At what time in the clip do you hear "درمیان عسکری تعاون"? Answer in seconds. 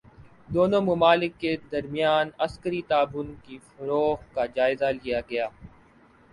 1.71-3.33